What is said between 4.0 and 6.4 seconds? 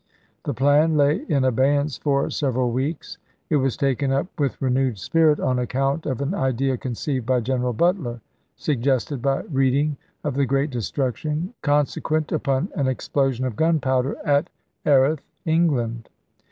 up with renewed spirit on account of an